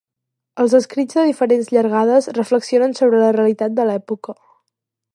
[0.63, 4.39] Els escrits de diferents llargades reflexionen sobre la realitat de l'època.